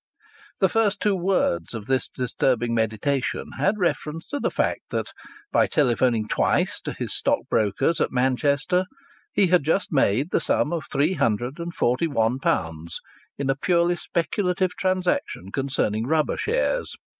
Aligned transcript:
The 0.61 0.67
first 0.69 0.99
two 0.99 1.15
words 1.15 1.75
of 1.75 1.85
this 1.85 2.09
disturbing 2.09 2.73
meditation 2.73 3.45
had 3.59 3.77
reference 3.77 4.27
to 4.29 4.39
the 4.39 4.49
fact 4.49 4.81
that, 4.89 5.13
by 5.51 5.67
telephoning 5.67 6.27
twice 6.27 6.81
to 6.85 6.93
his 6.93 7.13
stockbrokers 7.13 8.01
at 8.01 8.11
Manchester, 8.11 8.85
he 9.31 9.45
had 9.45 9.61
just 9.61 9.91
made 9.91 10.31
the 10.31 10.39
sum 10.39 10.73
of 10.73 10.87
three 10.91 11.13
hundred 11.13 11.59
and 11.59 11.71
forty 11.75 12.07
one 12.07 12.39
pounds 12.39 12.99
in 13.37 13.47
a 13.51 13.55
purely 13.55 13.95
speculative 13.95 14.75
transaction 14.75 15.51
concerning 15.51 16.07
Rubber 16.07 16.35
Shares. 16.35 16.95